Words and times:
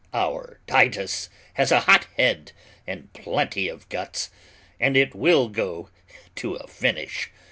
Our 0.15 0.59
Titus 0.65 1.29
has 1.53 1.71
a 1.71 1.81
hot 1.81 2.05
head 2.17 2.53
and 2.87 3.13
plenty 3.13 3.67
of 3.69 3.87
guts 3.89 4.31
and 4.79 4.97
it 4.97 5.13
will 5.13 5.47
go 5.47 5.89
to 6.37 6.55
a 6.55 6.65
finish. 6.65 7.29